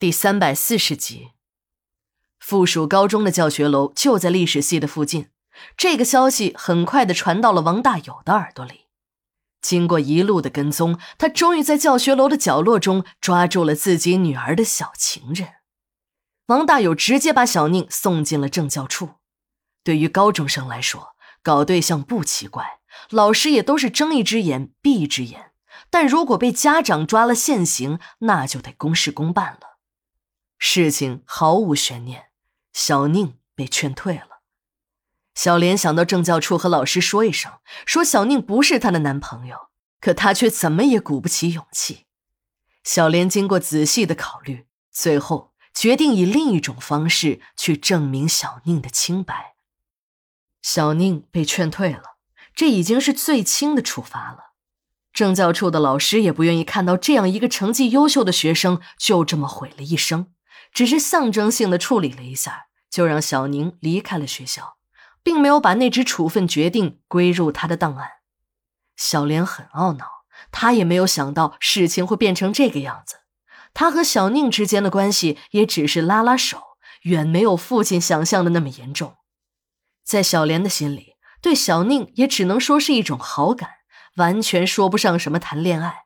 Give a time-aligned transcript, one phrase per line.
[0.00, 1.30] 第三百四十集，
[2.38, 5.30] 附属高中的教学楼就在历史系的附近。
[5.76, 8.82] 这个消息很快的传到了王大有的耳朵里。
[9.60, 15.54] 经过一路的跟踪，他终于在教学楼的角落中抓住了自己女儿的小情人。
[16.46, 19.14] 王大有直接把小宁送进了政教处。
[19.82, 22.78] 对于高中生来说，搞对象不奇怪，
[23.10, 25.50] 老师也都是睁一只眼闭一只眼。
[25.90, 29.67] 但如果被家长抓了现行，那就得公事公办了。
[30.84, 32.26] 事情毫无悬念，
[32.72, 34.42] 小宁被劝退了。
[35.34, 37.52] 小莲想到政教处和老师说一声，
[37.84, 39.70] 说小宁不是她的男朋友，
[40.00, 42.06] 可她却怎么也鼓不起勇气。
[42.84, 49.56] 小莲经过仔细的考虑，最后决定以另一种方式去证明小宁的清白。
[50.62, 52.18] 小宁被劝退了，
[52.54, 54.52] 这已经是最轻的处罚了。
[55.12, 60.32] 政教处的老师也不愿意看到这样一个成绩优秀的学生就这么毁了一生。
[60.72, 64.76] 只是象征性的处理了一下，就让小宁离开了学校，
[65.22, 68.08] 并没有把那纸处分决定归入他的档案。
[68.96, 70.06] 小莲很懊恼，
[70.50, 73.16] 他也没有想到事情会变成这个样子。
[73.74, 76.62] 他和小宁之间的关系也只是拉拉手，
[77.02, 79.16] 远没有父亲想象的那么严重。
[80.04, 83.70] 在小莲的心里，对小宁也只能说是一种好感，
[84.16, 86.04] 完全说不上什么谈恋爱。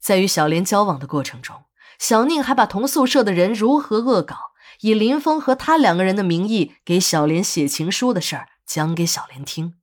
[0.00, 1.64] 在与小莲交往的过程中。
[2.02, 4.36] 小宁还把同宿舍的人如何恶搞，
[4.80, 9.74] 以林峰和他两个人的名义给小莲写情书的事儿讲给小莲听。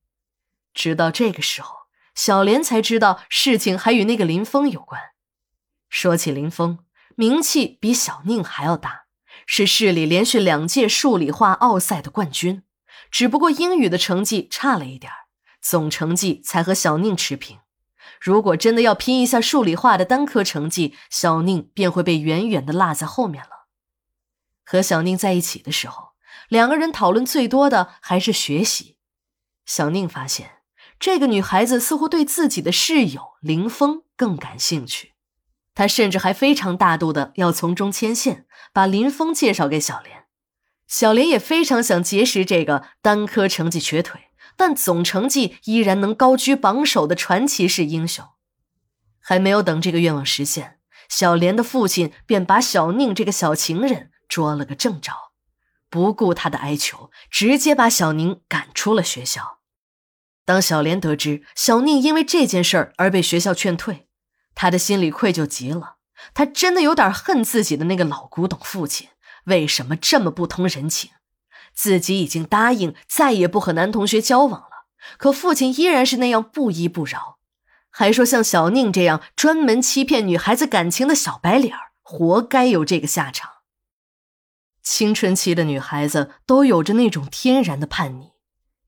[0.73, 1.73] 直到这个时候，
[2.13, 4.99] 小莲才知道事情还与那个林峰有关。
[5.87, 6.79] 说起林峰，
[7.15, 9.05] 名气比小宁还要大，
[9.45, 12.63] 是市里连续两届数理化奥赛的冠军，
[13.09, 15.09] 只不过英语的成绩差了一点
[15.61, 17.58] 总成绩才和小宁持平。
[18.19, 23.67] 如果真的要拼一下数理化的单科成绩，小宁便会被远远的落在后面了。
[24.65, 26.09] 和小宁在一起的时候，
[26.49, 28.97] 两个人讨论最多的还是学习。
[29.65, 30.57] 小宁发现
[30.99, 35.13] 这个女孩子似乎对自己的室友林峰更感兴趣，
[35.73, 40.25] 她甚至还非常大度的要从中牵线，把林峰介绍给小莲。
[40.87, 44.28] 小莲也非常想结识这个单科成绩瘸腿。
[44.59, 48.25] 但总成绩依然能高居榜首的传奇式英雄，
[49.21, 55.13] 还没有等这个愿望实现，小莲的父亲便把小宁这个小情人捉了个正着，
[55.89, 59.59] 不顾他的哀求，直接把小宁赶出了学校。
[60.43, 64.09] 当小莲得知小宁因为这件事儿而被学校劝退，
[64.55, 65.95] 他的心里愧疚极了，
[66.33, 69.07] 他真的有点恨自己的那个老古董父亲，
[69.45, 71.11] 为什么这么不通人情？
[71.79, 77.37] 自己已经答应再也不和男同学交往了，可父亲依然是那样不依不饶，
[77.89, 83.49] 还说像小宁这样专门欺骗女孩子感情的小白脸，活该有这个下场。
[84.83, 88.33] 青春期的女孩子都有着那种天然的叛逆，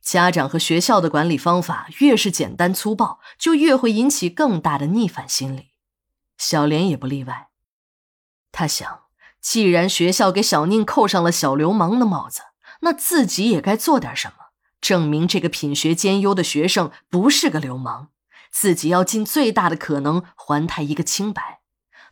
[0.02, 5.69] 家长和学校的管理方法越是简单粗暴，就越会引起更大的逆反心理。
[6.38, 7.47] 小莲也不例外。
[8.52, 9.03] 他想，
[9.40, 12.41] 既然学校给小宁扣上了小流氓的帽子，
[12.81, 18.09] 那自己也该做点什么，证明这个品学兼优的学生不是个流氓。
[18.52, 21.62] 自己要尽最大的可能还他一个清白。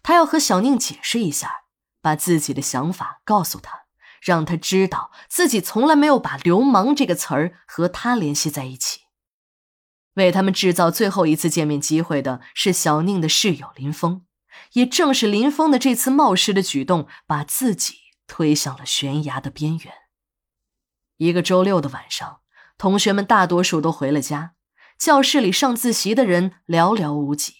[0.02, 1.64] 他要和小宁解释一下，
[2.02, 3.82] 把自己的想法告诉他，
[4.22, 9.02] 让他知道自己从来没有把“流氓”这个词儿和他联系在一起。
[10.14, 14.26] 为他们制造最后一次见面机会的是小宁的室友林峰，
[14.74, 17.96] 也正是林峰的这次冒失的举动，把自己
[18.28, 19.94] 推向了悬崖的边缘。
[21.20, 22.40] 一个周六的晚上，
[22.78, 24.54] 同学们大多数都回了家，
[24.98, 27.54] 教室里上自习的人寥寥无几。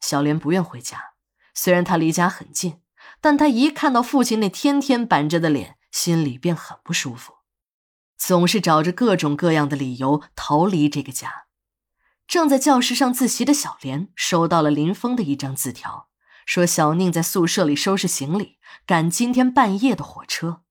[0.00, 1.12] 小莲不愿回家，
[1.52, 2.80] 虽然她离家很近，
[3.20, 7.34] 但她一看到父亲那天天板着的脸，心里便很不舒服，
[8.16, 11.44] 总是找着各种各样的理由逃离这个家。
[12.26, 16.08] 正在教室上自习的小莲收到了林峰的一张字条，
[16.46, 20.62] 说小宁在宿舍里收拾行李，赶今天半夜的火车。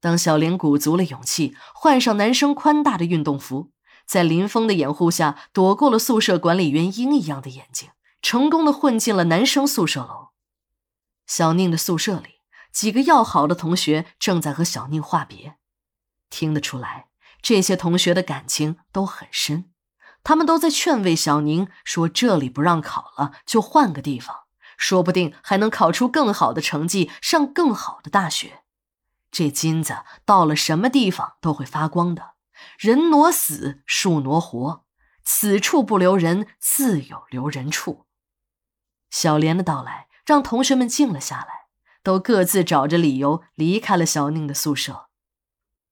[0.00, 3.70] 当小莲鼓足了勇气，换上男生宽大的运动服，
[4.06, 7.90] 在林峰的掩护下，躲过了宿舍管理员鹰一样的眼睛，
[8.22, 10.28] 成功的混进了男生宿舍楼。
[11.26, 12.40] 小宁的宿舍里，
[12.72, 15.56] 几个要好的同学正在和小宁话别，
[16.30, 17.08] 听得出来，
[17.42, 19.66] 这些同学的感情都很深。
[20.24, 24.36] 他们都在劝慰小宁，说这里不让考了，就换个地方，
[24.76, 28.62] 说不定还能考出更好的成绩，上更好的大学。
[29.30, 32.34] 这金子到了什么地方都会发光的，
[32.78, 34.84] 人挪死，树挪活，
[35.24, 38.06] 此处不留人，自有留人处。
[39.10, 41.68] 小莲的到来让同学们静了下来，
[42.02, 45.08] 都各自找着理由离开了小宁的宿舍。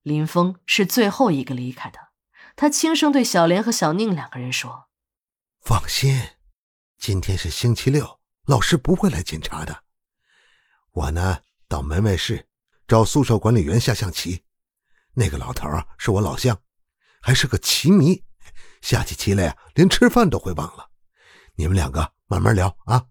[0.02, 2.08] 林峰是最后一个离开的，
[2.56, 4.88] 他轻声对小莲和小宁两个人说
[5.60, 6.30] ：“放心，
[6.96, 9.84] 今天是星期六，老师不会来检查的。
[10.92, 11.38] 我呢，
[11.68, 12.47] 到门卫室
[12.88, 14.44] 找宿舍管理员下象棋。
[15.12, 16.58] 那个老头啊，是我老乡，
[17.20, 18.24] 还是个棋迷，
[18.80, 20.90] 下起棋来啊，连吃饭都会忘了。
[21.56, 23.06] 你们两个慢慢聊啊。”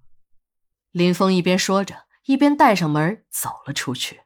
[0.91, 4.21] 林峰一边说着，一边带上门走了出去。